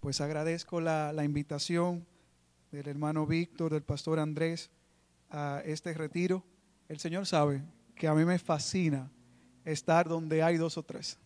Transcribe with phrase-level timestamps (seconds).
[0.00, 2.06] Pues agradezco la, la invitación
[2.72, 4.70] del hermano Víctor, del pastor Andrés,
[5.28, 6.42] a este retiro.
[6.88, 7.62] El Señor sabe
[7.94, 9.10] que a mí me fascina
[9.62, 11.18] estar donde hay dos o tres.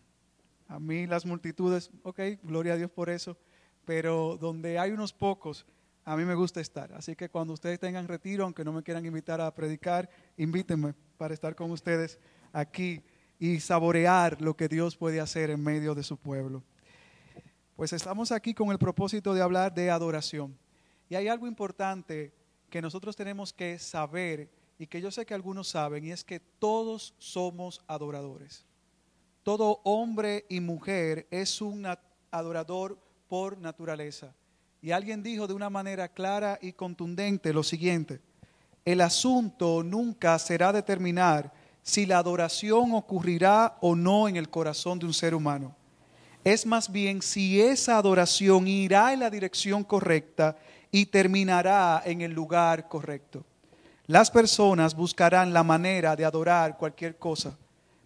[0.67, 3.37] A mí las multitudes, ok, gloria a Dios por eso,
[3.85, 5.65] pero donde hay unos pocos,
[6.03, 6.91] a mí me gusta estar.
[6.91, 11.33] Así que cuando ustedes tengan retiro, aunque no me quieran invitar a predicar, invítenme para
[11.33, 12.19] estar con ustedes
[12.51, 13.01] aquí
[13.39, 16.61] y saborear lo que Dios puede hacer en medio de su pueblo.
[17.75, 20.57] Pues estamos aquí con el propósito de hablar de adoración.
[21.09, 22.31] Y hay algo importante
[22.69, 26.39] que nosotros tenemos que saber y que yo sé que algunos saben, y es que
[26.39, 28.65] todos somos adoradores.
[29.43, 31.85] Todo hombre y mujer es un
[32.31, 34.33] adorador por naturaleza.
[34.81, 38.21] Y alguien dijo de una manera clara y contundente lo siguiente,
[38.85, 45.07] el asunto nunca será determinar si la adoración ocurrirá o no en el corazón de
[45.07, 45.75] un ser humano.
[46.45, 50.55] Es más bien si esa adoración irá en la dirección correcta
[50.91, 53.43] y terminará en el lugar correcto.
[54.05, 57.57] Las personas buscarán la manera de adorar cualquier cosa,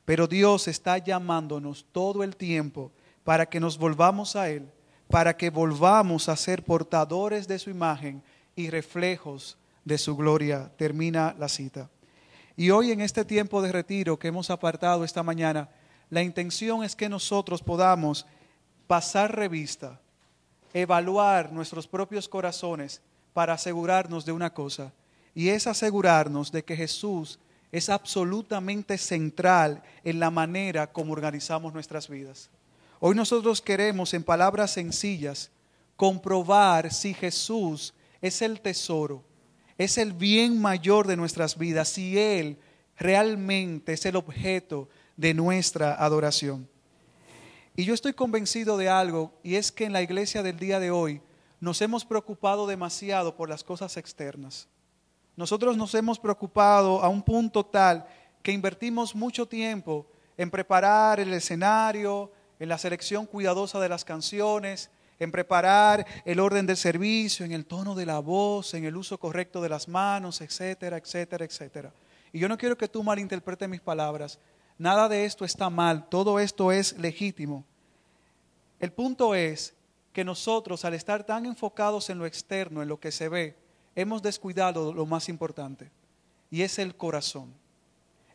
[0.06, 2.94] pero Dios está llamándonos todo el tiempo
[3.26, 4.72] para que nos volvamos a Él,
[5.10, 8.24] para que volvamos a ser portadores de su imagen
[8.56, 10.72] y reflejos de su gloria.
[10.78, 11.90] Termina la cita.
[12.56, 15.68] Y hoy en este tiempo de retiro que hemos apartado esta mañana,
[16.10, 18.26] la intención es que nosotros podamos
[18.88, 20.00] pasar revista,
[20.74, 23.02] evaluar nuestros propios corazones
[23.34, 24.92] para asegurarnos de una cosa,
[25.36, 27.40] y es asegurarnos de que Jesús
[27.72, 32.50] es absolutamente central en la manera como organizamos nuestras vidas.
[33.00, 35.52] Hoy nosotros queremos, en palabras sencillas,
[35.96, 39.24] comprobar si Jesús es el tesoro,
[39.78, 42.58] es el bien mayor de nuestras vidas, si Él
[42.98, 44.90] realmente es el objeto
[45.20, 46.70] de nuestra adoración.
[47.76, 50.92] Y yo estoy convencido de algo, y es que en la iglesia del día de
[50.92, 51.22] hoy
[51.60, 54.70] nos hemos preocupado demasiado por las cosas externas.
[55.36, 58.08] Nosotros nos hemos preocupado a un punto tal
[58.42, 60.08] que invertimos mucho tiempo
[60.38, 64.90] en preparar el escenario, en la selección cuidadosa de las canciones,
[65.20, 69.18] en preparar el orden del servicio, en el tono de la voz, en el uso
[69.18, 71.92] correcto de las manos, etcétera, etcétera, etcétera.
[72.32, 74.40] Y yo no quiero que tú malinterpretes mis palabras.
[74.80, 77.66] Nada de esto está mal, todo esto es legítimo.
[78.80, 79.74] El punto es
[80.14, 83.58] que nosotros, al estar tan enfocados en lo externo, en lo que se ve,
[83.94, 85.92] hemos descuidado lo más importante,
[86.50, 87.54] y es el corazón.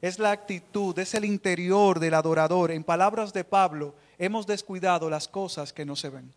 [0.03, 2.71] Es la actitud, es el interior del adorador.
[2.71, 6.31] En palabras de Pablo, hemos descuidado las cosas que no se ven.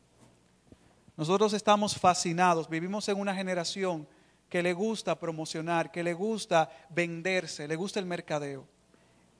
[1.17, 4.07] Nosotros estamos fascinados, vivimos en una generación
[4.47, 8.65] que le gusta promocionar, que le gusta venderse, le gusta el mercadeo.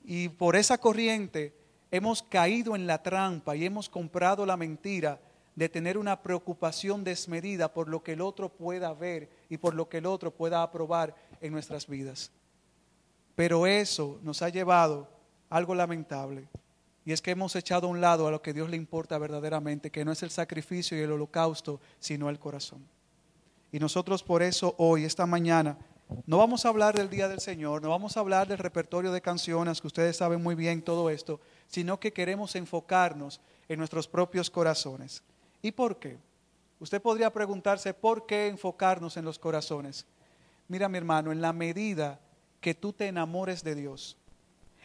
[0.10, 1.54] Y por esa corriente
[1.92, 5.20] hemos caído en la trampa y hemos comprado la mentira
[5.54, 9.90] de tener una preocupación desmedida por lo que el otro pueda ver y por lo
[9.90, 12.32] que el otro pueda aprobar en nuestras vidas.
[13.36, 15.10] Pero eso nos ha llevado
[15.50, 16.48] a algo lamentable.
[17.04, 19.92] Y es que hemos echado a un lado a lo que Dios le importa verdaderamente,
[19.92, 22.88] que no es el sacrificio y el holocausto, sino el corazón.
[23.74, 25.78] Y nosotros por eso hoy, esta mañana,
[26.26, 29.22] no vamos a hablar del Día del Señor, no vamos a hablar del repertorio de
[29.22, 34.50] canciones, que ustedes saben muy bien todo esto, sino que queremos enfocarnos en nuestros propios
[34.50, 35.24] corazones.
[35.62, 36.18] ¿Y por qué?
[36.80, 40.06] Usted podría preguntarse, ¿por qué enfocarnos en los corazones?
[40.68, 42.20] Mira mi hermano, en la medida
[42.62, 44.18] que tú te enamores de Dios,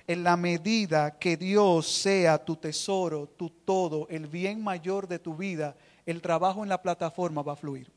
[0.06, 5.36] en la medida que Dios sea tu tesoro, tu todo, el bien mayor de tu
[5.36, 7.92] vida, el trabajo en la plataforma va a fluir.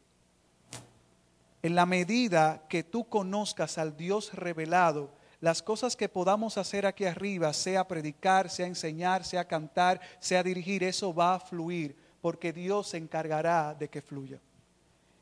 [1.65, 5.09] En la medida que tú conozcas al Dios revelado,
[5.39, 10.83] las cosas que podamos hacer aquí arriba, sea predicar, sea enseñar, sea cantar, sea dirigir,
[10.83, 14.39] eso va a fluir porque Dios se encargará de que fluya.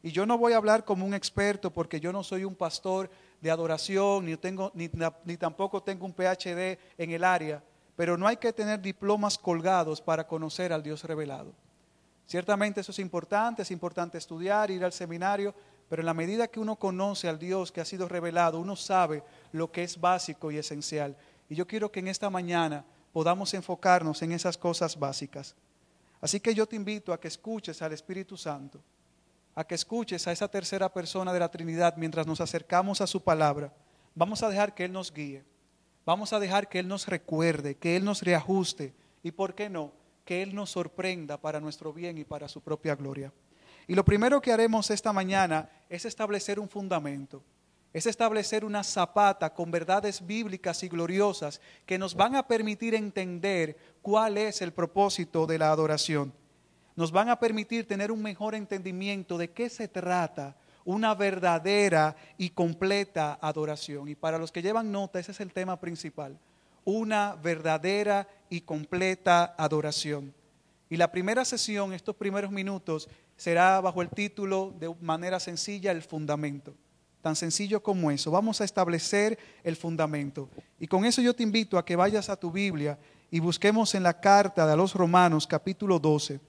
[0.01, 3.09] Y yo no voy a hablar como un experto porque yo no soy un pastor
[3.39, 4.89] de adoración, ni, tengo, ni,
[5.23, 7.63] ni, tampoco tengo un PhD en el área,
[7.95, 11.53] pero no hay que tener diplomas colgados para conocer al Dios revelado.
[12.25, 15.53] Ciertamente eso es importante, es importante estudiar, ir al seminario,
[15.93, 19.21] pero en la medida que uno conoce al Dios que ha sido revelado, uno sabe
[19.51, 21.15] lo que es básico y esencial.
[21.47, 25.55] Y yo quiero que en esta mañana podamos enfocarnos en esas cosas básicas.
[26.19, 28.81] Así que yo te invito a que escuches al Espíritu Santo,
[29.53, 33.21] a que escuches a esa tercera persona de la Trinidad mientras nos acercamos a su
[33.21, 33.71] palabra.
[34.15, 35.43] Vamos a dejar que Él nos guíe,
[36.07, 39.91] vamos a dejar que Él nos recuerde, que Él nos reajuste y, ¿por qué no?,
[40.25, 43.31] que Él nos sorprenda para nuestro bien y para su propia gloria.
[43.87, 47.43] Y lo primero que haremos esta mañana es establecer un fundamento
[47.93, 53.77] es establecer una zapata con verdades bíblicas y gloriosas que nos van a permitir entender
[54.01, 56.33] cuál es el propósito de la adoración.
[56.95, 62.51] nos van a permitir tener un mejor entendimiento de qué se trata una verdadera y
[62.51, 64.09] completa adoración.
[64.09, 66.37] Y para los que llevan nota, ese es el tema principal,
[66.85, 70.35] una verdadera y completa adoración.
[70.87, 73.09] Y la primera sesión, estos primeros minutos,
[73.43, 76.73] será bajo el título de manera sencilla el fundamento.
[77.21, 78.31] Tan sencillo como eso.
[78.31, 80.47] Vamos a establecer el fundamento.
[80.79, 82.97] Y con eso yo te invito a que vayas a tu Biblia
[83.29, 86.39] y busquemos en la carta de los Romanos capítulo 12.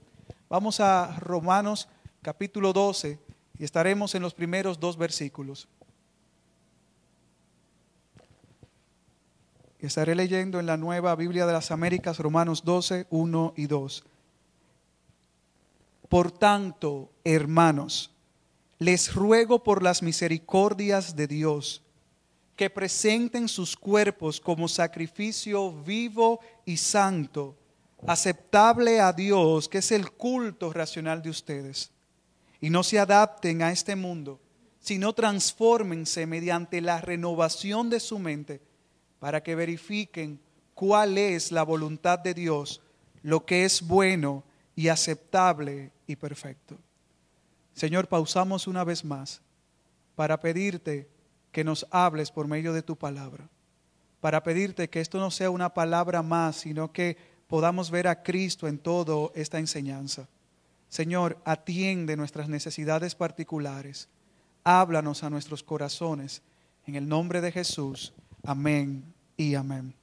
[0.47, 1.89] Vamos a Romanos
[2.21, 3.19] capítulo 12
[3.59, 5.67] y estaremos en los primeros dos versículos.
[9.79, 14.05] Estaré leyendo en la nueva Biblia de las Américas Romanos 12, 1 y 2.
[16.09, 18.11] Por tanto, hermanos,
[18.77, 21.81] les ruego por las misericordias de Dios
[22.55, 27.57] que presenten sus cuerpos como sacrificio vivo y santo,
[28.07, 31.91] aceptable a Dios, que es el culto racional de ustedes.
[32.61, 34.39] Y no se adapten a este mundo,
[34.79, 38.61] sino transfórmense mediante la renovación de su mente
[39.19, 40.39] para que verifiquen
[40.73, 42.81] cuál es la voluntad de Dios,
[43.21, 44.43] lo que es bueno
[44.75, 46.77] y aceptable y perfecto.
[47.73, 49.41] Señor, pausamos una vez más
[50.15, 51.09] para pedirte
[51.51, 53.49] que nos hables por medio de tu palabra,
[54.21, 57.17] para pedirte que esto no sea una palabra más, sino que
[57.47, 60.27] podamos ver a Cristo en toda esta enseñanza.
[60.89, 64.07] Señor, atiende nuestras necesidades particulares.
[64.63, 66.41] Háblanos a nuestros corazones.
[66.87, 68.13] En el nombre de Jesús.
[68.43, 69.03] Amén
[69.37, 69.93] y amén.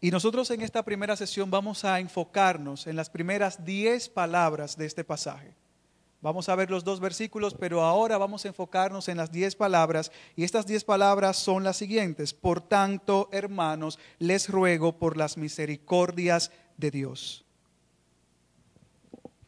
[0.00, 4.86] Y nosotros en esta primera sesión vamos a enfocarnos en las primeras diez palabras de
[4.86, 5.54] este pasaje.
[6.22, 10.10] Vamos a ver los dos versículos, pero ahora vamos a enfocarnos en las diez palabras.
[10.36, 12.34] Y estas diez palabras son las siguientes.
[12.34, 17.44] Por tanto, hermanos, les ruego por las misericordias de Dios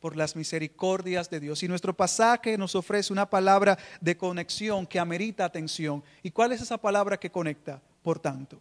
[0.01, 1.63] por las misericordias de Dios.
[1.63, 6.03] Y nuestro pasaje nos ofrece una palabra de conexión que amerita atención.
[6.25, 7.81] ¿Y cuál es esa palabra que conecta?
[8.03, 8.61] Por tanto.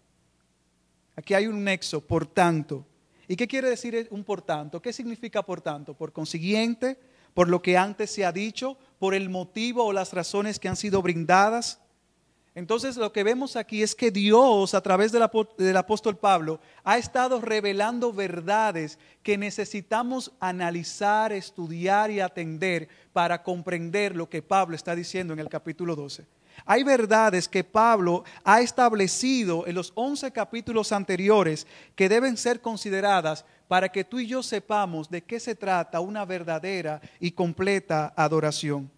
[1.21, 2.83] Aquí hay un nexo, por tanto.
[3.27, 4.81] ¿Y qué quiere decir un por tanto?
[4.81, 5.93] ¿Qué significa por tanto?
[5.93, 6.97] Por consiguiente,
[7.35, 10.75] por lo que antes se ha dicho, por el motivo o las razones que han
[10.75, 11.79] sido brindadas.
[12.53, 15.23] Entonces lo que vemos aquí es que Dios a través del,
[15.77, 24.29] apóstol Pablo ha estado revelando verdades que necesitamos analizar, estudiar y atender para comprender lo
[24.29, 26.25] que Pablo está diciendo en el capítulo 12.
[26.65, 31.65] Hay verdades que Pablo ha establecido en los 11 capítulos anteriores
[31.95, 36.25] que deben ser consideradas para que tú y yo sepamos de qué se trata una
[36.25, 38.91] verdadera y completa adoración.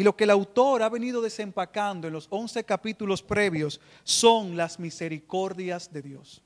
[0.00, 4.80] Y lo que el autor ha venido desempacando en los once capítulos previos son las
[4.80, 6.42] misericordias de Dios.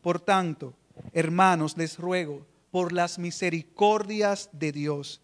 [0.00, 0.74] Por tanto,
[1.12, 5.20] hermanos, les ruego por las misericordias de Dios.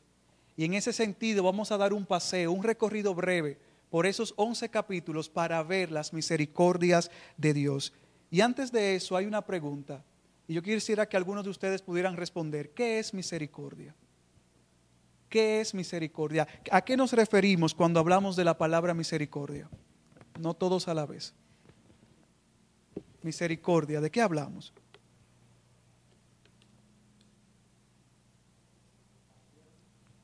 [0.56, 3.56] Y en ese sentido vamos a dar un paseo, un recorrido breve
[3.88, 7.92] por esos once capítulos para ver las misericordias de Dios.
[8.32, 10.04] Y antes de eso hay una pregunta.
[10.48, 12.70] Y yo quisiera que algunos de ustedes pudieran responder.
[12.70, 13.94] ¿Qué es misericordia?
[15.30, 16.46] ¿Qué es misericordia?
[16.72, 19.70] ¿A qué nos referimos cuando hablamos de la palabra misericordia?
[20.40, 21.34] No todos a la vez.
[23.22, 24.74] Misericordia, ¿de qué hablamos?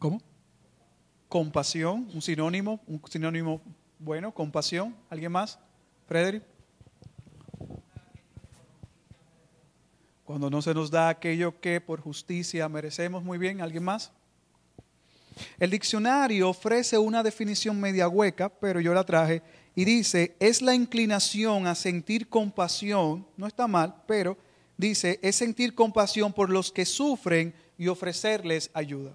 [0.01, 0.21] ¿Cómo?
[1.29, 3.63] Compasión, un sinónimo, un sinónimo
[4.01, 4.97] bueno, compasión.
[5.09, 5.61] ¿Alguien más?
[6.09, 6.43] Frederick.
[10.25, 13.61] Cuando no se nos da aquello que por justicia merecemos, muy bien.
[13.61, 14.13] ¿Alguien más?
[15.59, 19.43] El diccionario ofrece una definición media hueca, pero yo la traje
[19.75, 24.39] y dice, es la inclinación a sentir compasión, no está mal, pero
[24.77, 29.13] dice, es sentir compasión por los que sufren y ofrecerles ayuda.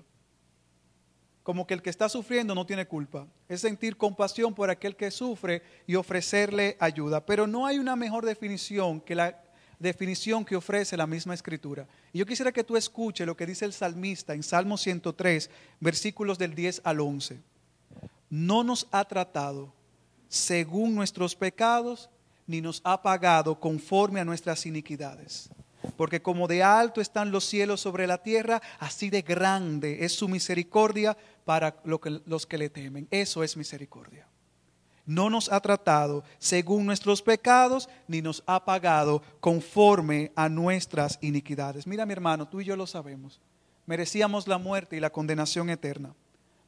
[1.41, 3.27] Como que el que está sufriendo no tiene culpa.
[3.49, 7.25] Es sentir compasión por aquel que sufre y ofrecerle ayuda.
[7.25, 9.41] Pero no hay una mejor definición que la
[9.81, 11.87] definición que ofrece la misma escritura.
[12.13, 16.37] Y yo quisiera que tú escuches lo que dice el salmista en Salmo 103, versículos
[16.37, 17.39] del 10 al 11.
[18.29, 19.73] No nos ha tratado
[20.29, 22.09] según nuestros pecados,
[22.47, 25.49] ni nos ha pagado conforme a nuestras iniquidades.
[25.97, 30.29] Porque como de alto están los cielos sobre la tierra, así de grande es su
[30.29, 33.07] misericordia para los que le temen.
[33.11, 34.30] Eso es misericordia
[35.05, 41.87] no nos ha tratado según nuestros pecados, ni nos ha pagado conforme a nuestras iniquidades.
[41.87, 43.39] Mira mi hermano, tú y yo lo sabemos.
[43.85, 46.13] Merecíamos la muerte y la condenación eterna.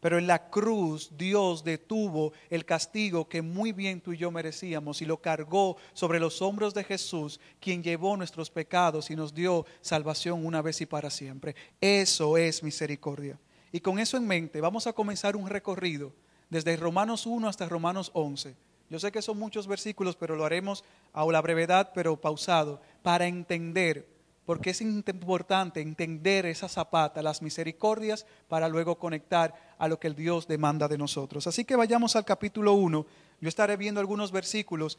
[0.03, 5.01] Pero en la cruz Dios detuvo el castigo que muy bien tú y yo merecíamos
[5.01, 9.65] y lo cargó sobre los hombros de Jesús, quien llevó nuestros pecados y nos dio
[9.79, 11.55] salvación una vez y para siempre.
[11.79, 13.39] Eso es misericordia.
[13.71, 16.11] Y con eso en mente vamos a comenzar un recorrido
[16.53, 18.55] desde Romanos 1 hasta Romanos 11.
[18.89, 23.27] Yo sé que son muchos versículos, pero lo haremos a la brevedad, pero pausado, para
[23.27, 24.13] entender
[24.45, 30.15] porque es importante entender esa zapata, las misericordias, para luego conectar a lo que el
[30.15, 31.47] Dios demanda de nosotros.
[31.47, 33.05] Así que vayamos al capítulo 1.
[33.39, 34.97] Yo estaré viendo algunos versículos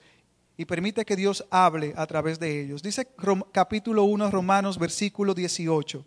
[0.57, 2.83] y permite que Dios hable a través de ellos.
[2.83, 3.09] Dice
[3.53, 6.05] capítulo 1 Romanos versículo 18.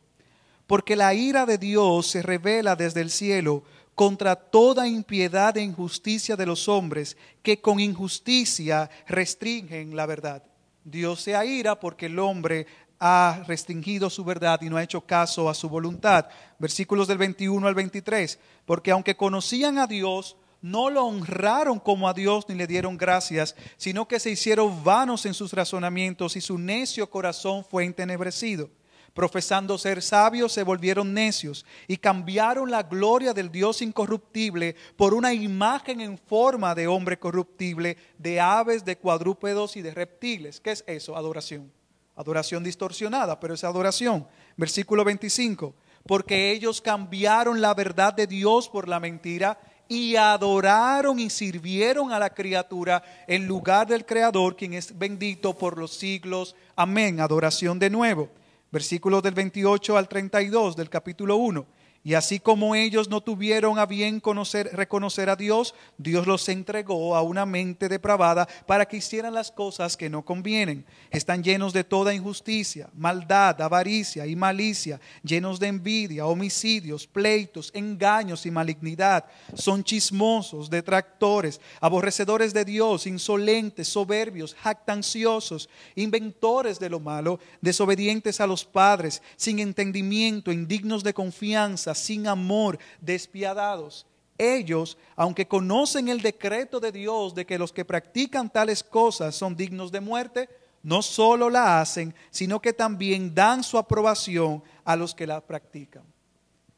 [0.65, 3.63] Porque la ira de Dios se revela desde el cielo
[3.97, 10.43] contra toda impiedad e injusticia de los hombres que con injusticia restringen la verdad.
[10.83, 12.67] Dios se ira porque el hombre
[12.99, 16.27] ha restringido su verdad y no ha hecho caso a su voluntad.
[16.59, 18.37] Versículos del 21 al 23.
[18.67, 23.55] Porque aunque conocían a Dios, no lo honraron como a Dios ni le dieron gracias,
[23.77, 28.69] sino que se hicieron vanos en sus razonamientos y su necio corazón fue entenebrecido.
[29.17, 35.33] Profesando ser sabios, se volvieron necios y cambiaron la gloria del Dios incorruptible por una
[35.33, 40.59] imagen en forma de hombre corruptible, de aves, de cuadrúpedos y de reptiles.
[40.59, 41.17] ¿Qué es eso?
[41.17, 41.71] Adoración.
[42.15, 44.27] Adoración distorsionada, pero es adoración.
[44.55, 45.73] Versículo 25.
[46.05, 52.19] Porque ellos cambiaron la verdad de Dios por la mentira y adoraron y sirvieron a
[52.19, 56.55] la criatura en lugar del Creador, quien es bendito por los siglos.
[56.75, 57.19] Amén.
[57.19, 58.29] Adoración de nuevo.
[58.71, 61.65] Versículos del 28 al 32 del capítulo 1.
[62.07, 67.17] Y así como ellos no tuvieron a bien conocer, reconocer a Dios, Dios los entregó
[67.17, 70.85] a una mente depravada para que hicieran las cosas que no convienen.
[71.11, 78.45] Están llenos de toda injusticia, maldad, avaricia y malicia, llenos de envidia, homicidios, pleitos, engaños
[78.45, 79.25] y malignidad.
[79.53, 88.47] Son chismosos, detractores, aborrecedores de Dios, insolentes, soberbios, jactanciosos, inventores de lo malo, desobedientes a
[88.47, 94.05] los padres, sin entendimiento, indignos de confianza sin amor, despiadados.
[94.37, 99.55] Ellos, aunque conocen el decreto de Dios de que los que practican tales cosas son
[99.55, 100.49] dignos de muerte,
[100.83, 106.03] no solo la hacen, sino que también dan su aprobación a los que la practican.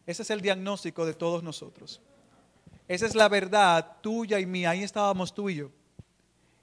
[0.05, 2.01] Ese es el diagnóstico de todos nosotros.
[2.87, 4.71] Esa es la verdad tuya y mía.
[4.71, 5.69] Ahí estábamos tú y yo.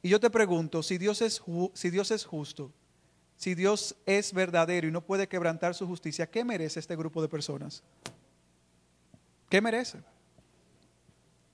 [0.02, 1.40] Y yo te pregunto, si Dios es,
[1.75, 2.72] si Dios es justo,
[3.36, 7.28] si Dios es verdadero y no puede quebrantar su justicia, ¿qué merece este grupo de
[7.28, 7.82] personas?
[9.48, 9.98] ¿Qué merece?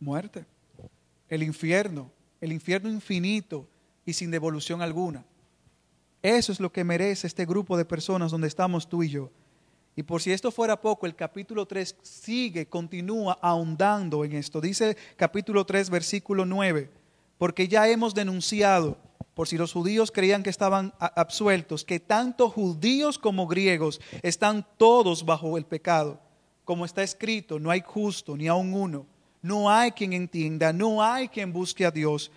[0.01, 0.47] Muerte.
[1.29, 3.69] El infierno, el infierno infinito
[4.05, 5.25] y sin devolución alguna.
[6.23, 9.31] Eso es lo que merece este grupo de personas donde estamos tú y yo.
[9.95, 14.61] Y por si esto fuera poco, el capítulo 3 sigue, continúa ahondando en esto.
[14.61, 16.91] Dice capítulo 3, versículo 9,
[17.37, 18.97] porque ya hemos denunciado,
[19.35, 25.27] por si los judíos creían que estaban absueltos, que tanto judíos como griegos están todos
[25.27, 26.21] bajo el pecado
[26.73, 29.05] como está escrito, no hay justo ni aun uno.
[29.43, 32.33] No hay quien entienda, no hay quien busque a Dios.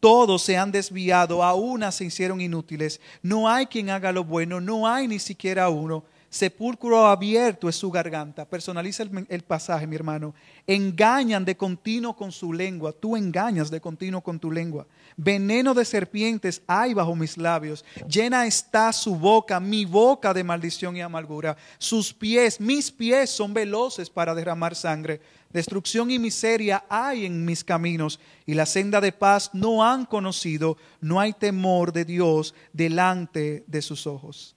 [0.00, 3.00] Todos se han desviado, a una se hicieron inútiles.
[3.22, 6.04] No hay quien haga lo bueno, no hay ni siquiera uno.
[6.30, 8.44] Sepulcro abierto es su garganta.
[8.44, 10.32] Personaliza el, pasaje, mi hermano.
[10.64, 12.92] Engañan de continuo con su lengua.
[12.92, 14.86] Tú engañas de continuo con tu lengua.
[15.16, 17.84] Veneno de serpientes hay bajo mis labios.
[18.08, 21.56] Llena está su boca, mi boca de maldición y amargura.
[21.78, 25.20] Sus pies, mis pies son veloces para derramar sangre.
[25.52, 30.76] Destrucción y miseria hay en mis caminos y la senda de paz no han conocido.
[31.00, 34.54] No hay temor de Dios delante de sus ojos.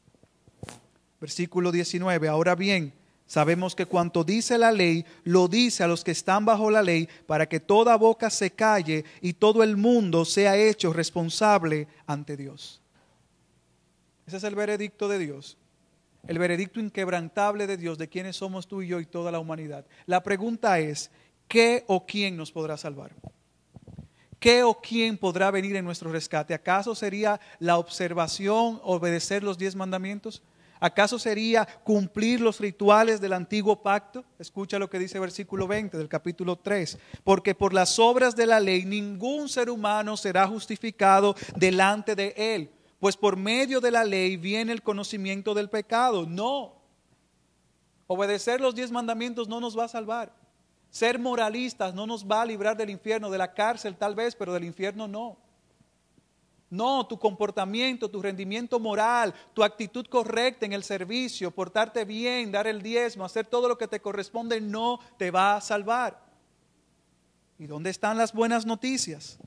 [1.24, 2.27] Versículo 19.
[2.27, 2.92] Ahora bien,
[3.25, 7.08] sabemos que cuanto dice la ley, lo dice a los que están bajo la ley,
[7.25, 12.82] para que toda boca se calle y todo el mundo sea hecho responsable ante Dios.
[14.27, 15.58] Ese es el veredicto de Dios.
[16.27, 19.86] El veredicto inquebrantable de Dios de quienes somos tú y yo y toda la humanidad.
[20.06, 21.10] La pregunta es,
[21.48, 23.15] ¿qué o quién nos podrá salvar?
[24.42, 26.53] ¿Qué o quién podrá venir en nuestro rescate?
[26.53, 30.44] ¿Acaso sería la observación, obedecer los diez mandamientos?
[30.83, 34.25] ¿Acaso sería cumplir los rituales del antiguo pacto?
[34.37, 36.97] Escucha lo que dice el versículo 20 del capítulo 3.
[37.23, 42.69] Porque por las obras de la ley ningún ser humano será justificado delante de él,
[42.99, 46.25] pues por medio de la ley viene el conocimiento del pecado.
[46.25, 46.73] No.
[48.07, 50.35] Obedecer los diez mandamientos no nos va a salvar.
[50.89, 54.51] Ser moralistas no nos va a librar del infierno, de la cárcel tal vez, pero
[54.51, 55.37] del infierno no.
[56.74, 62.65] No, tu comportamiento, tu rendimiento moral, tu actitud correcta en el servicio, portarte bien, dar
[62.65, 66.20] el diezmo, hacer todo lo que te corresponde, no te va a salvar.
[67.60, 69.38] ¿Y dónde están las buenas noticias?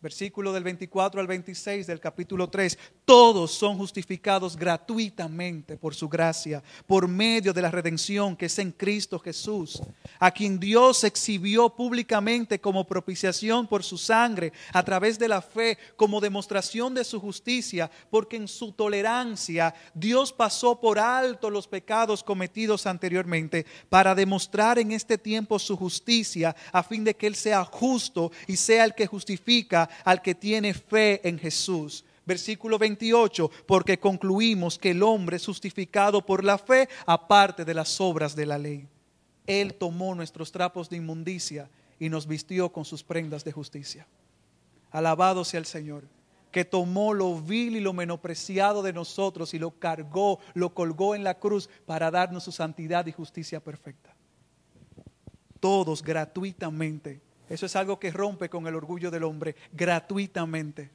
[0.00, 6.62] Versículo del 24 al 26 del capítulo 3, todos son justificados gratuitamente por su gracia,
[6.86, 9.82] por medio de la redención que es en Cristo Jesús,
[10.18, 15.76] a quien Dios exhibió públicamente como propiciación por su sangre, a través de la fe,
[15.96, 22.22] como demostración de su justicia, porque en su tolerancia Dios pasó por alto los pecados
[22.22, 27.64] cometidos anteriormente, para demostrar en este tiempo su justicia, a fin de que Él sea
[27.64, 32.04] justo y sea el que justifica al que tiene fe en Jesús.
[32.26, 38.00] Versículo 28, porque concluimos que el hombre es justificado por la fe aparte de las
[38.00, 38.86] obras de la ley.
[39.46, 41.68] Él tomó nuestros trapos de inmundicia
[41.98, 44.06] y nos vistió con sus prendas de justicia.
[44.90, 46.04] Alabado sea el Señor,
[46.50, 51.24] que tomó lo vil y lo menospreciado de nosotros y lo cargó, lo colgó en
[51.24, 54.14] la cruz para darnos su santidad y justicia perfecta.
[55.60, 57.20] Todos gratuitamente
[57.50, 60.90] eso es algo que rompe con el orgullo del hombre gratuitamente.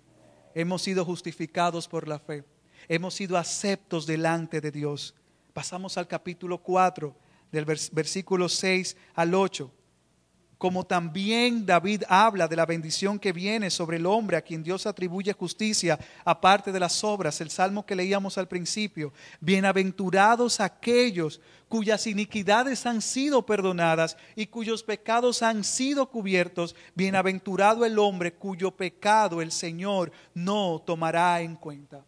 [0.56, 2.44] Hemos sido justificados por la fe.
[2.88, 5.14] Hemos sido aceptos delante de Dios.
[5.54, 7.16] Pasamos al capítulo 4,
[7.52, 9.72] del versículo 6 al 8
[10.66, 14.88] como también David habla de la bendición que viene sobre el hombre a quien Dios
[14.88, 22.08] atribuye justicia aparte de las obras, el salmo que leíamos al principio, bienaventurados aquellos cuyas
[22.08, 29.44] iniquidades han sido perdonadas y cuyos pecados han sido cubiertos, bienaventurado el hombre cuyo pecado
[29.44, 32.04] el Señor no tomará en cuenta.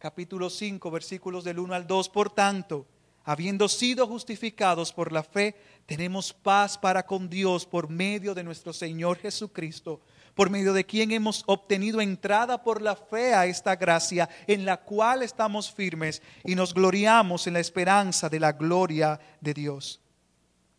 [0.00, 2.86] Capítulo 5, versículos del 1 al 2, por tanto,
[3.28, 5.54] habiendo sido justificados por la fe,
[5.84, 10.00] tenemos paz para con Dios por medio de nuestro Señor Jesucristo,
[10.34, 14.78] por medio de quien hemos obtenido entrada por la fe a esta gracia en la
[14.78, 20.00] cual estamos firmes y nos gloriamos en la esperanza de la gloria de Dios.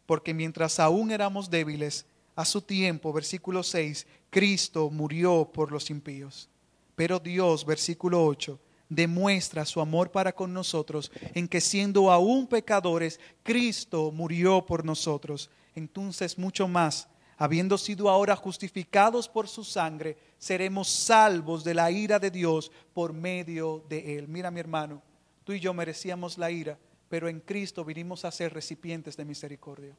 [0.07, 6.49] Porque mientras aún éramos débiles, a su tiempo, versículo 6, Cristo murió por los impíos.
[6.95, 13.19] Pero Dios, versículo 8, demuestra su amor para con nosotros en que siendo aún pecadores,
[13.43, 15.49] Cristo murió por nosotros.
[15.75, 22.19] Entonces mucho más, habiendo sido ahora justificados por su sangre, seremos salvos de la ira
[22.19, 24.27] de Dios por medio de él.
[24.27, 25.01] Mira mi hermano,
[25.43, 29.95] tú y yo merecíamos la ira, pero en Cristo vinimos a ser recipientes de misericordia.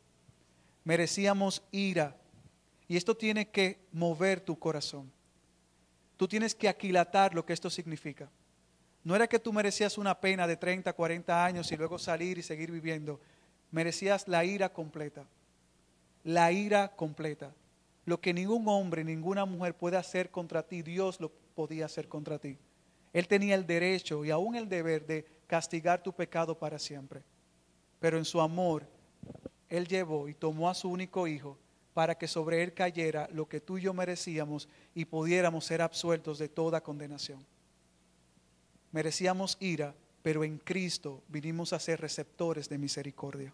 [0.85, 2.17] Merecíamos ira
[2.89, 5.13] y esto tiene que mover tu corazón.
[6.17, 8.29] Tú tienes que aquilatar lo que esto significa.
[9.03, 12.43] No era que tú merecías una pena de 30, 40 años y luego salir y
[12.43, 13.19] seguir viviendo.
[13.71, 15.25] Merecías la ira completa.
[16.23, 17.55] La ira completa.
[18.05, 22.39] Lo que ningún hombre, ninguna mujer puede hacer contra ti, Dios lo podía hacer contra
[22.39, 22.59] ti.
[23.13, 27.23] Él tenía el derecho y aún el deber de castigar tu pecado para siempre.
[28.01, 28.87] Pero en su amor,
[29.69, 31.59] Él llevó y tomó a su único hijo
[31.95, 36.39] para que sobre Él cayera lo que tú y yo merecíamos y pudiéramos ser absueltos
[36.39, 37.45] de toda condenación
[38.93, 43.53] merecíamos ira, pero en Cristo vinimos a ser receptores de misericordia.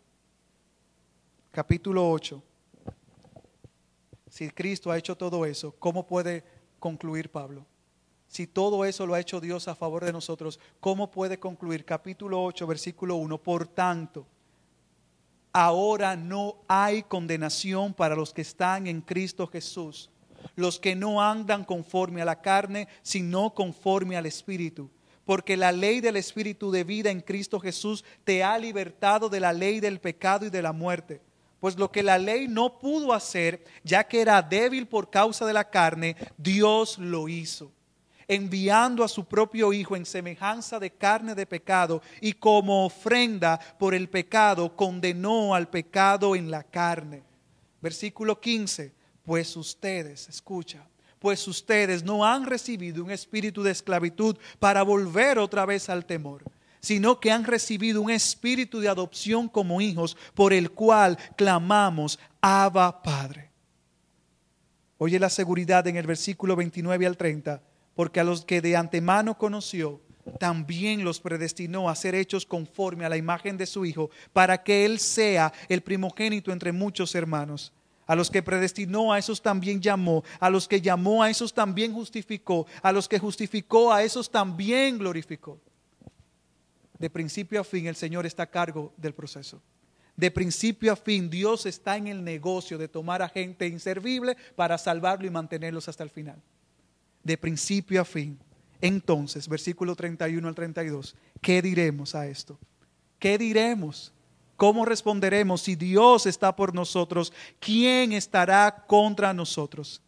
[1.53, 2.43] Capítulo 8.
[4.29, 6.45] Si Cristo ha hecho todo eso, ¿cómo puede
[6.79, 7.65] concluir Pablo?
[8.29, 11.85] Si todo eso lo ha hecho Dios a favor de nosotros, ¿cómo puede concluir?
[11.85, 13.39] Capítulo 8, versículo 1.
[13.43, 14.27] Por tanto,
[15.53, 20.11] ahora no hay condenación para los que están en Cristo Jesús,
[20.57, 24.91] los que no andan conforme a la carne, sino conforme al Espíritu
[25.27, 29.53] porque la ley del Espíritu de vida en Cristo Jesús te ha libertado de la
[29.53, 31.21] ley del pecado y de la muerte.
[31.59, 35.53] Pues lo que la ley no pudo hacer, ya que era débil por causa de
[35.53, 37.73] la carne, Dios lo hizo,
[38.29, 43.95] enviando a su propio Hijo en semejanza de carne de pecado y como ofrenda por
[43.95, 47.25] el pecado condenó al pecado en la carne.
[47.81, 48.93] Versículo 15,
[49.25, 50.87] pues ustedes, escucha,
[51.19, 56.45] pues ustedes no han recibido un espíritu de esclavitud para volver otra vez al temor,
[56.81, 63.03] sino que han recibido un espíritu de adopción como hijos, por el cual clamamos, Abba
[63.03, 63.51] Padre.
[64.99, 67.63] Oye la seguridad en el versículo 29 al 30,
[67.95, 70.01] porque a los que de antemano conoció,
[70.39, 74.85] también los predestinó a ser hechos conforme a la imagen de su Hijo, para que
[74.85, 77.73] Él sea el primogénito entre muchos hermanos.
[78.07, 80.23] A los que predestinó, a esos también llamó.
[80.39, 82.67] A los que llamó, a esos también justificó.
[82.83, 85.61] A los que justificó, a esos también glorificó.
[86.99, 89.61] De principio a fin, el Señor está a cargo del proceso.
[90.17, 94.79] De principio a fin, Dios está en el negocio de tomar a gente inservible para
[94.79, 96.41] salvarlo y mantenerlos hasta el final.
[97.23, 98.39] De principio a fin.
[98.81, 102.59] Entonces, versículo 31 al 32, ¿qué diremos a esto?
[103.19, 104.13] ¿Qué diremos?
[104.57, 107.33] ¿Cómo responderemos si Dios está por nosotros?
[107.61, 110.01] ¿Quién estará contra nosotros?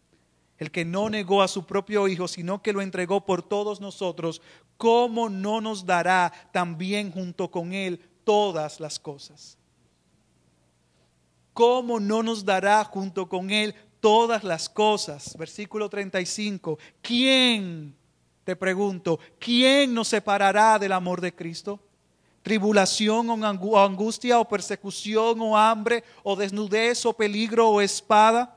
[0.56, 4.40] El que no negó a su propio Hijo, sino que lo entregó por todos nosotros,
[4.76, 9.58] ¿cómo no nos dará también junto con Él todas las cosas?
[11.52, 15.36] ¿Cómo no nos dará junto con Él todas las cosas?
[15.36, 16.78] Versículo 35.
[17.02, 17.94] ¿Quién,
[18.44, 21.80] te pregunto, quién nos separará del amor de Cristo?
[22.42, 28.54] Tribulación o angustia o persecución o hambre o desnudez o peligro o espada,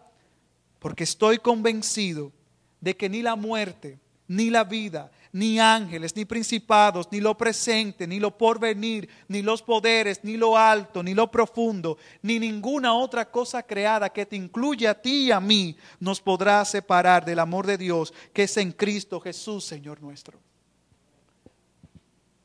[0.80, 2.32] porque estoy convencido
[2.80, 8.08] de que ni la muerte, ni la vida, ni ángeles, ni principados, ni lo presente,
[8.08, 13.30] ni lo porvenir, ni los poderes, ni lo alto, ni lo profundo, ni ninguna otra
[13.30, 17.66] cosa creada que te incluya a ti y a mí, nos podrá separar del amor
[17.66, 20.40] de Dios que es en Cristo Jesús, Señor nuestro.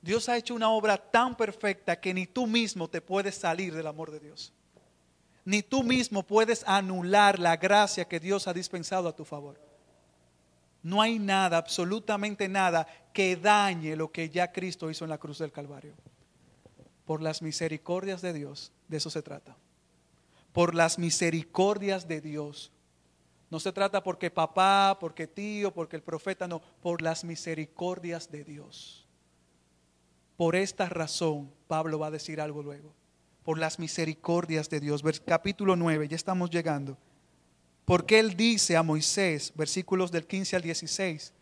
[0.07, 3.88] Dios ha hecho una obra tan perfecta que ni tú mismo te puedes salir del
[3.88, 4.53] amor de Dios.
[5.45, 9.61] Ni tú mismo puedes anular la gracia que Dios ha dispensado a tu favor.
[10.81, 15.40] No hay nada, absolutamente nada, que dañe lo que ya Cristo hizo en la cruz
[15.40, 15.95] del Calvario.
[17.05, 19.57] Por las misericordias de Dios, de eso se trata.
[20.53, 22.71] Por las misericordias de Dios.
[23.51, 28.45] No se trata porque papá, porque tío, porque el profeta, no, por las misericordias de
[28.45, 29.06] Dios.
[30.37, 32.92] Por esta razón, Pablo va a decir algo luego.
[33.44, 35.03] Por las misericordias de Dios.
[35.25, 36.99] Capítulo 9, ya estamos llegando.
[37.85, 41.33] Porque él dice a Moisés, versículos del 15 al 16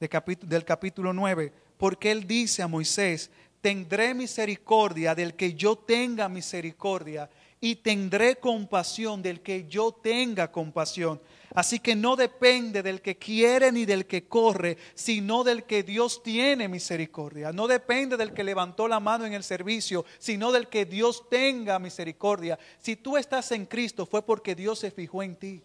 [0.00, 7.28] del capítulo 9, porque él dice a Moisés, tendré misericordia del que yo tenga misericordia
[7.60, 11.20] y tendré compasión del que yo tenga compasión.
[11.54, 16.22] Así que no depende del que quiere ni del que corre, sino del que Dios
[16.22, 17.52] tiene misericordia.
[17.52, 21.78] No depende del que levantó la mano en el servicio, sino del que Dios tenga
[21.78, 22.58] misericordia.
[22.78, 25.62] Si tú estás en Cristo fue porque Dios se fijó en ti.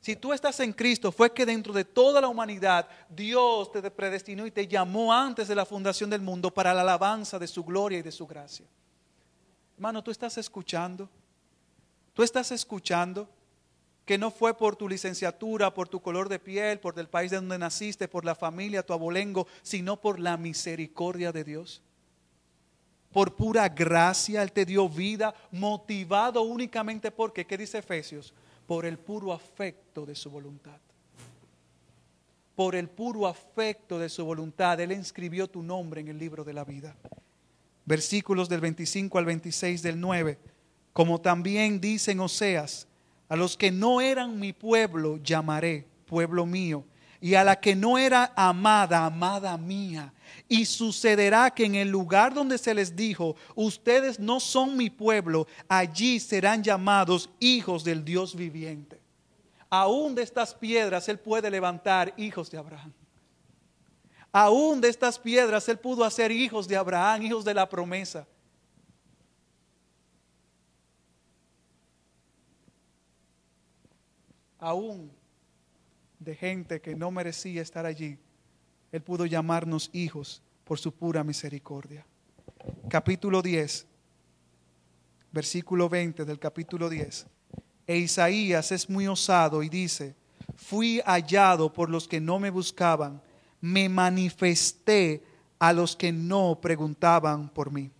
[0.00, 4.46] Si tú estás en Cristo fue que dentro de toda la humanidad Dios te predestinó
[4.46, 7.98] y te llamó antes de la fundación del mundo para la alabanza de su gloria
[7.98, 8.66] y de su gracia.
[9.76, 11.08] Hermano, tú estás escuchando.
[12.12, 13.28] Tú estás escuchando
[14.04, 17.38] que no fue por tu licenciatura, por tu color de piel, por el país de
[17.38, 21.82] donde naciste, por la familia, tu abolengo, sino por la misericordia de Dios.
[23.12, 28.34] Por pura gracia Él te dio vida, motivado únicamente porque, ¿qué dice Efesios?
[28.66, 30.78] Por el puro afecto de su voluntad.
[32.54, 36.52] Por el puro afecto de su voluntad, Él inscribió tu nombre en el libro de
[36.52, 36.94] la vida.
[37.84, 40.38] Versículos del 25 al 26 del 9,
[40.92, 42.88] como también dicen Oseas,
[43.28, 46.84] a los que no eran mi pueblo llamaré pueblo mío.
[47.20, 50.12] Y a la que no era amada, amada mía.
[50.46, 55.46] Y sucederá que en el lugar donde se les dijo, ustedes no son mi pueblo,
[55.66, 59.00] allí serán llamados hijos del Dios viviente.
[59.70, 62.92] Aún de estas piedras Él puede levantar hijos de Abraham.
[64.36, 68.26] Aún de estas piedras Él pudo hacer hijos de Abraham, hijos de la promesa.
[74.64, 75.12] aún
[76.18, 78.18] de gente que no merecía estar allí,
[78.92, 82.06] Él pudo llamarnos hijos por su pura misericordia.
[82.88, 83.86] Capítulo 10,
[85.32, 87.26] versículo 20 del capítulo 10.
[87.86, 90.14] E Isaías es muy osado y dice,
[90.56, 93.20] fui hallado por los que no me buscaban,
[93.64, 95.24] me manifesté
[95.58, 97.90] a los que no preguntaban por mí.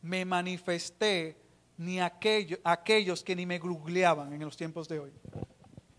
[0.00, 1.36] Me manifesté
[1.76, 5.12] ni aquellos, aquellos que ni me googleaban en los tiempos de hoy.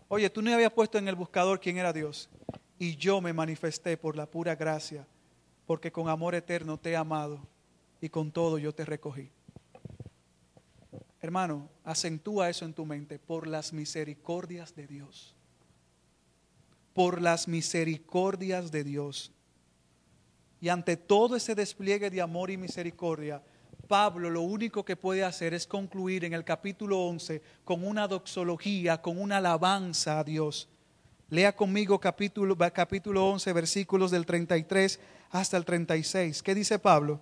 [0.08, 2.28] Oye, tú no habías puesto en el buscador quién era Dios.
[2.76, 5.06] Y yo me manifesté por la pura gracia,
[5.64, 7.38] porque con amor eterno te he amado
[8.00, 9.30] y con todo yo te recogí.
[11.20, 15.37] Hermano, acentúa eso en tu mente, por las misericordias de Dios.
[16.98, 19.30] Por las misericordias de Dios.
[20.60, 23.40] Y ante todo ese despliegue de amor y misericordia,
[23.86, 29.00] Pablo lo único que puede hacer es concluir en el capítulo 11 con una doxología,
[29.00, 30.68] con una alabanza a Dios.
[31.30, 34.98] Lea conmigo capítulo, capítulo 11, versículos del 33
[35.30, 36.42] hasta el 36.
[36.42, 37.20] ¿Qué dice Pablo?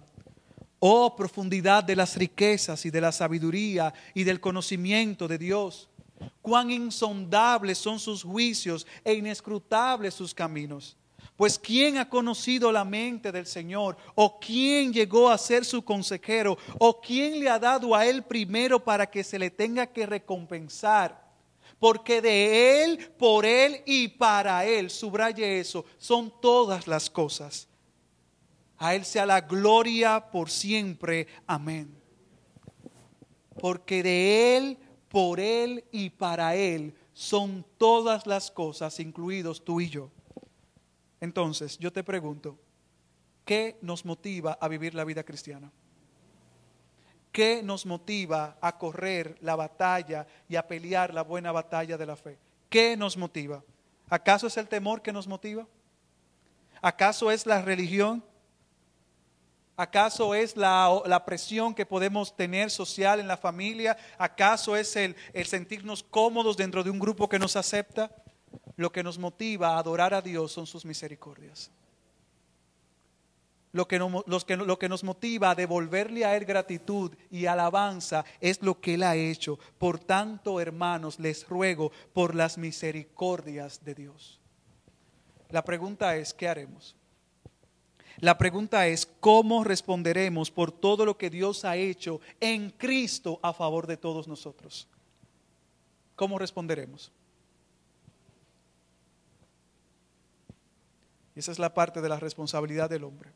[0.78, 5.90] Oh profundidad de las riquezas y de la sabiduría y del conocimiento de Dios.
[6.42, 10.96] Cuán insondables son sus juicios e inescrutables sus caminos.
[11.36, 13.96] Pues ¿quién ha conocido la mente del Señor?
[14.14, 16.56] ¿O quién llegó a ser su consejero?
[16.78, 21.26] ¿O quién le ha dado a él primero para que se le tenga que recompensar?
[21.78, 27.68] Porque de él, por él y para él, subraye eso, son todas las cosas.
[28.78, 31.26] A Él sea la gloria por siempre.
[31.46, 31.94] Amén.
[33.58, 34.78] Porque de Él,
[35.16, 40.10] por Él y para Él son todas las cosas, incluidos tú y yo.
[41.22, 42.58] Entonces, yo te pregunto,
[43.42, 45.72] ¿qué nos motiva a vivir la vida cristiana?
[47.32, 52.16] ¿Qué nos motiva a correr la batalla y a pelear la buena batalla de la
[52.16, 52.38] fe?
[52.68, 53.64] ¿Qué nos motiva?
[54.10, 55.66] ¿Acaso es el temor que nos motiva?
[56.82, 58.22] ¿Acaso es la religión?
[59.76, 63.96] ¿Acaso es la, presión que podemos tener social en la familia?
[64.16, 68.10] ¿Acaso es el, el sentirnos cómodos dentro de un grupo que nos acepta?
[68.76, 71.70] Lo que nos motiva a adorar a Dios son sus misericordias.
[73.72, 73.98] Lo que,
[74.46, 78.94] que, lo que, nos motiva a devolverle a Él gratitud y alabanza es lo que
[78.94, 79.58] Él ha hecho.
[79.76, 84.40] Por tanto, hermanos, les ruego por las misericordias de Dios.
[85.50, 86.96] La pregunta es, ¿qué haremos?
[88.18, 93.52] La pregunta es, ¿cómo responderemos por todo lo que Dios ha hecho en Cristo a
[93.52, 94.88] favor de todos nosotros?
[96.14, 97.12] ¿Cómo responderemos?
[101.36, 103.30] esa es la parte de la responsabilidad del hombre,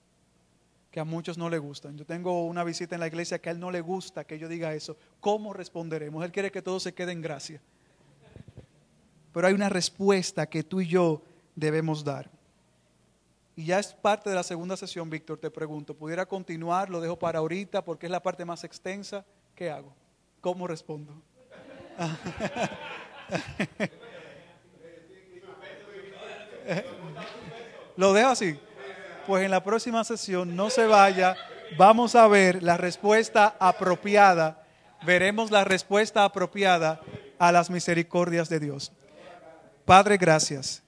[0.91, 1.99] que a muchos no le gustan.
[1.99, 4.49] Yo tengo una visita en la iglesia que a él no le gusta que yo
[4.49, 4.97] diga eso.
[5.21, 6.25] ¿Cómo responderemos?
[6.25, 7.61] Él quiere que todo se quede en gracia.
[9.35, 11.23] Pero hay una respuesta que tú y yo
[11.55, 12.31] debemos dar.
[13.61, 16.89] Y ya es parte de la segunda sesión, Víctor, te pregunto, ¿pudiera continuar?
[16.89, 19.23] Lo dejo para ahorita porque es la parte más extensa.
[19.55, 19.95] ¿Qué hago?
[20.41, 21.13] ¿Cómo respondo?
[27.99, 28.59] Lo dejo así.
[29.27, 31.37] Pues en la próxima sesión no se vaya.
[31.77, 34.65] Vamos a ver la respuesta apropiada.
[35.05, 37.03] Veremos la respuesta apropiada
[37.39, 38.91] a las misericordias de Dios.
[39.85, 40.83] Padre, gracias.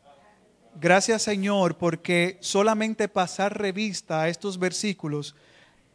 [0.81, 5.37] Gracias Señor, porque solamente pasar revista a estos versículos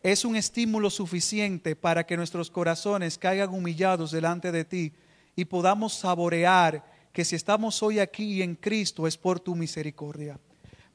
[0.03, 4.93] es un estímulo suficiente para que nuestros corazones caigan humillados delante de ti
[5.35, 10.39] y podamos saborear que si estamos hoy aquí en Cristo es por tu misericordia.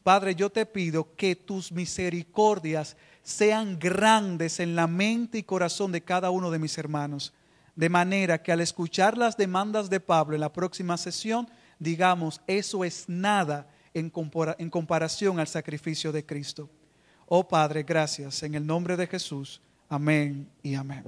[0.04, 6.02] Padre, yo te pido que tus misericordias sean grandes en la mente y corazón de
[6.02, 7.32] cada uno de mis hermanos,
[7.74, 11.48] de manera que al escuchar las demandas de Pablo en la próxima sesión,
[11.80, 14.10] digamos, eso es nada en,
[14.70, 16.68] comparación al sacrificio de Cristo.
[17.26, 19.60] Oh Padre, gracias en el nombre de Jesús.
[19.88, 21.04] Amén y amén.